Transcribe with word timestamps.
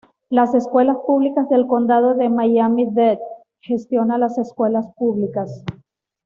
Las 0.29 0.55
Escuelas 0.55 0.97
Públicas 1.05 1.47
del 1.49 1.67
Condado 1.67 2.15
de 2.15 2.27
Miami-Dade 2.27 3.19
gestiona 3.59 4.17
las 4.17 4.39
escuelas 4.39 4.87
públicas. 4.95 5.63